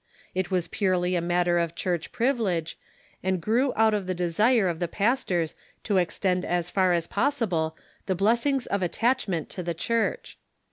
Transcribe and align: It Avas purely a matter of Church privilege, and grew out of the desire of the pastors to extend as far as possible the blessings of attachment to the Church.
It 0.33 0.49
Avas 0.49 0.71
purely 0.71 1.15
a 1.15 1.21
matter 1.21 1.59
of 1.59 1.75
Church 1.75 2.11
privilege, 2.11 2.75
and 3.21 3.39
grew 3.39 3.71
out 3.75 3.93
of 3.93 4.07
the 4.07 4.15
desire 4.15 4.67
of 4.67 4.79
the 4.79 4.87
pastors 4.87 5.53
to 5.83 5.97
extend 5.97 6.43
as 6.43 6.71
far 6.71 6.91
as 6.91 7.05
possible 7.05 7.77
the 8.07 8.15
blessings 8.15 8.65
of 8.65 8.81
attachment 8.81 9.47
to 9.49 9.61
the 9.61 9.75
Church. 9.75 10.39